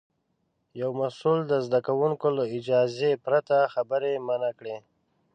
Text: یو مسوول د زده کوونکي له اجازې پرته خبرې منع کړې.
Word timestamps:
یو 0.81 0.91
مسوول 0.99 1.39
د 1.47 1.53
زده 1.65 1.79
کوونکي 1.87 2.29
له 2.37 2.43
اجازې 2.57 3.11
پرته 3.25 3.57
خبرې 3.73 4.13
منع 4.27 4.51
کړې. 4.59 4.75